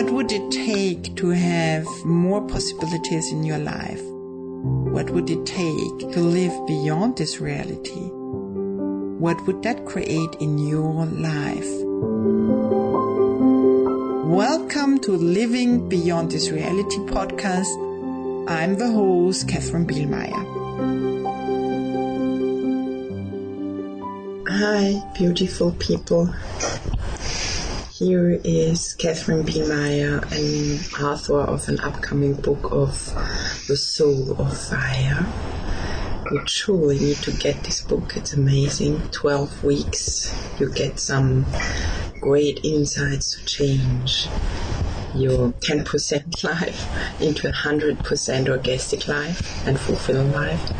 What 0.00 0.12
would 0.12 0.32
it 0.32 0.50
take 0.50 1.14
to 1.16 1.28
have 1.28 1.86
more 2.06 2.40
possibilities 2.48 3.30
in 3.32 3.44
your 3.44 3.58
life? 3.58 4.00
What 4.02 5.10
would 5.10 5.28
it 5.28 5.44
take 5.44 6.12
to 6.14 6.20
live 6.20 6.66
beyond 6.66 7.18
this 7.18 7.38
reality? 7.38 8.08
What 9.20 9.46
would 9.46 9.62
that 9.62 9.84
create 9.84 10.36
in 10.40 10.56
your 10.56 11.04
life? 11.04 11.68
Welcome 14.24 15.00
to 15.00 15.12
Living 15.12 15.86
Beyond 15.90 16.30
This 16.30 16.48
Reality 16.48 16.96
podcast. 17.00 17.68
I'm 18.48 18.78
the 18.78 18.90
host, 18.90 19.48
Catherine 19.48 19.86
Bielmeier. 19.86 20.46
Hi, 24.48 25.12
beautiful 25.14 25.72
people. 25.72 26.34
Here 28.00 28.40
is 28.44 28.94
Catherine 28.94 29.42
B. 29.42 29.62
Meyer, 29.68 30.24
an 30.30 30.78
author 31.04 31.38
of 31.38 31.68
an 31.68 31.80
upcoming 31.80 32.32
book 32.32 32.72
of 32.72 33.14
The 33.68 33.76
Soul 33.76 34.40
of 34.40 34.58
Fire. 34.58 35.26
You 36.32 36.42
truly 36.46 36.98
need 36.98 37.18
to 37.18 37.30
get 37.30 37.62
this 37.62 37.82
book. 37.82 38.16
It's 38.16 38.32
amazing. 38.32 39.02
12 39.10 39.62
weeks. 39.62 40.34
You 40.58 40.72
get 40.72 40.98
some 40.98 41.44
great 42.22 42.64
insights 42.64 43.34
to 43.34 43.44
change 43.44 44.28
your 45.14 45.50
10% 45.60 46.42
life 46.42 47.20
into 47.20 47.48
a 47.48 47.52
100% 47.52 48.48
orgastic 48.48 49.08
life 49.08 49.66
and 49.66 49.78
fulfilling 49.78 50.32
life. 50.32 50.72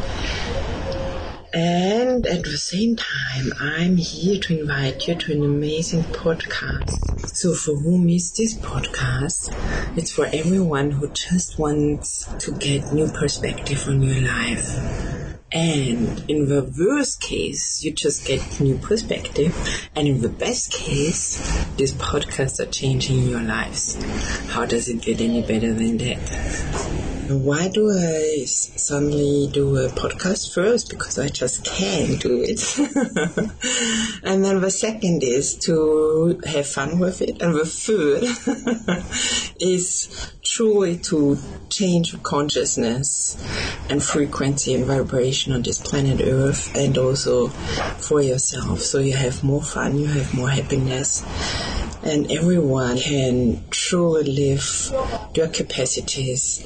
And 1.52 2.26
at 2.26 2.44
the 2.44 2.56
same 2.56 2.94
time, 2.94 3.52
I'm 3.58 3.96
here 3.96 4.38
to 4.40 4.60
invite 4.60 5.08
you 5.08 5.16
to 5.16 5.32
an 5.32 5.42
amazing 5.44 6.04
podcast. 6.04 7.28
So 7.34 7.54
for 7.54 7.74
whom 7.74 8.08
is 8.08 8.32
this 8.34 8.56
podcast? 8.56 9.52
It's 9.96 10.12
for 10.12 10.26
everyone 10.26 10.92
who 10.92 11.08
just 11.08 11.58
wants 11.58 12.26
to 12.38 12.52
get 12.52 12.92
new 12.92 13.08
perspective 13.08 13.84
on 13.88 14.00
your 14.00 14.20
life. 14.20 14.78
And 15.50 16.24
in 16.30 16.48
the 16.48 16.72
worst 16.78 17.20
case, 17.20 17.82
you 17.82 17.90
just 17.92 18.24
get 18.24 18.60
new 18.60 18.78
perspective. 18.78 19.88
And 19.96 20.06
in 20.06 20.20
the 20.20 20.28
best 20.28 20.72
case, 20.72 21.66
these 21.74 21.92
podcasts 21.94 22.60
are 22.60 22.70
changing 22.70 23.24
your 23.24 23.42
lives. 23.42 23.96
How 24.50 24.66
does 24.66 24.88
it 24.88 25.02
get 25.02 25.20
any 25.20 25.42
better 25.42 25.72
than 25.72 25.98
that? 25.98 26.99
Why 27.30 27.68
do 27.68 27.90
I 27.90 28.44
suddenly 28.44 29.48
do 29.52 29.76
a 29.76 29.88
podcast 29.88 30.52
first? 30.52 30.90
Because 30.90 31.18
I 31.18 31.28
just 31.28 31.64
can 31.64 32.16
do 32.16 32.42
it. 32.42 32.60
and 34.24 34.44
then 34.44 34.60
the 34.60 34.70
second 34.70 35.22
is 35.22 35.56
to 35.66 36.40
have 36.44 36.66
fun 36.66 36.98
with 36.98 37.22
it. 37.22 37.40
And 37.40 37.54
the 37.54 37.64
third 37.64 38.24
is 39.60 40.32
truly 40.42 40.98
to 40.98 41.38
change 41.68 42.20
consciousness 42.22 43.36
and 43.88 44.02
frequency 44.02 44.74
and 44.74 44.84
vibration 44.84 45.52
on 45.52 45.62
this 45.62 45.78
planet 45.78 46.20
Earth 46.20 46.76
and 46.76 46.98
also 46.98 47.48
for 47.48 48.20
yourself. 48.20 48.80
So 48.80 48.98
you 48.98 49.14
have 49.14 49.44
more 49.44 49.62
fun, 49.62 49.98
you 49.98 50.06
have 50.06 50.34
more 50.34 50.50
happiness 50.50 51.24
and 52.02 52.30
everyone 52.30 52.98
can 52.98 53.62
truly 53.70 54.24
live 54.24 54.92
their 55.34 55.48
capacities, 55.48 56.64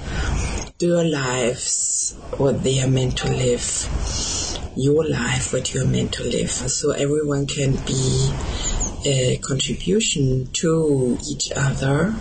their 0.78 1.04
lives, 1.04 2.18
what 2.36 2.64
they 2.64 2.80
are 2.82 2.88
meant 2.88 3.16
to 3.18 3.28
live, 3.28 3.64
your 4.76 5.08
life, 5.08 5.52
what 5.52 5.72
you 5.72 5.82
are 5.82 5.86
meant 5.86 6.12
to 6.14 6.24
live. 6.24 6.50
So 6.50 6.90
everyone 6.90 7.46
can 7.46 7.76
be 7.84 8.34
a 9.06 9.36
contribution 9.36 10.48
to 10.52 11.16
each 11.28 11.52
other 11.52 12.12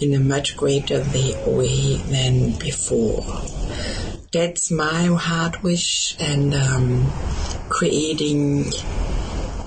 in 0.00 0.14
a 0.14 0.18
much 0.18 0.56
greater 0.56 1.04
way 1.46 1.96
than 2.08 2.58
before. 2.58 3.22
That's 4.32 4.72
my 4.72 5.04
heart 5.06 5.62
wish 5.62 6.16
and 6.20 6.54
um, 6.54 7.12
creating 7.68 8.64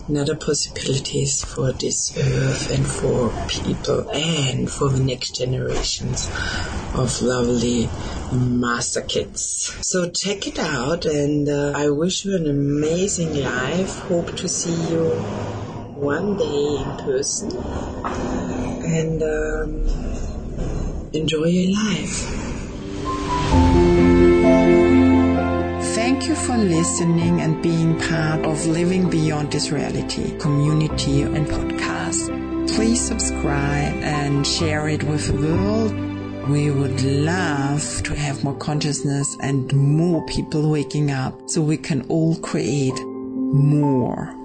another 0.09 0.35
possibilities 0.35 1.41
for 1.41 1.71
this 1.71 2.17
earth 2.17 2.73
and 2.73 2.85
for 2.85 3.31
people 3.47 4.09
and 4.09 4.69
for 4.69 4.89
the 4.89 5.03
next 5.03 5.35
generations 5.35 6.29
of 6.97 7.21
lovely 7.21 7.89
master 8.31 9.01
kids. 9.01 9.75
So 9.81 10.09
check 10.09 10.47
it 10.47 10.59
out 10.59 11.05
and 11.05 11.47
uh, 11.49 11.73
I 11.75 11.89
wish 11.89 12.25
you 12.25 12.35
an 12.35 12.47
amazing 12.47 13.43
life. 13.43 13.99
Hope 13.99 14.35
to 14.37 14.47
see 14.47 14.91
you 14.91 15.09
one 15.95 16.37
day 16.37 16.77
in 16.77 16.97
person 17.05 17.51
and 18.85 19.23
um, 19.23 19.87
enjoy 21.13 21.45
your 21.45 21.75
life. 21.75 22.45
Thank 25.95 26.27
you 26.27 26.35
for 26.35 26.57
listening 26.57 27.41
and 27.41 27.61
being 27.61 27.99
part 27.99 28.45
of 28.45 28.65
Living 28.67 29.09
Beyond 29.09 29.51
This 29.51 29.71
Reality 29.71 30.37
community 30.39 31.23
and 31.23 31.47
podcast. 31.47 32.75
Please 32.75 33.05
subscribe 33.05 33.95
and 33.95 34.45
share 34.45 34.87
it 34.87 35.03
with 35.03 35.27
the 35.27 35.55
world. 35.55 36.14
We 36.47 36.69
would 36.69 37.01
love 37.01 38.03
to 38.03 38.15
have 38.15 38.43
more 38.43 38.55
consciousness 38.57 39.35
and 39.41 39.73
more 39.73 40.23
people 40.27 40.69
waking 40.69 41.09
up 41.09 41.49
so 41.49 41.59
we 41.59 41.75
can 41.75 42.05
all 42.07 42.35
create 42.35 42.93
more 43.03 44.35